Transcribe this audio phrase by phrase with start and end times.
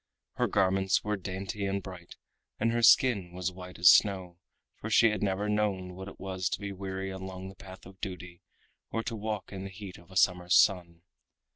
[0.33, 2.15] Her garments were dainty and bright,
[2.59, 4.39] and her skin was white as snow,
[4.79, 8.01] for she had never known what it was to be weary along the path of
[8.01, 8.41] duty
[8.89, 11.03] or to walk in the heat of a summer's sun.